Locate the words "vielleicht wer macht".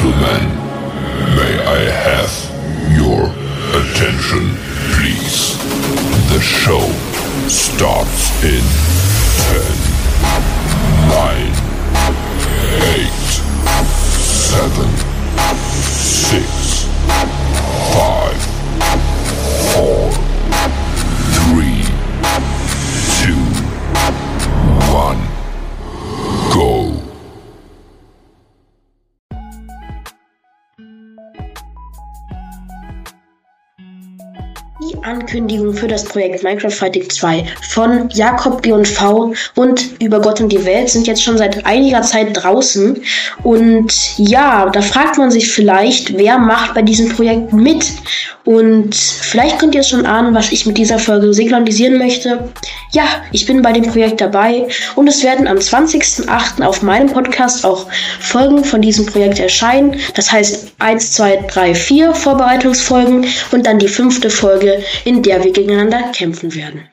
45.52-46.72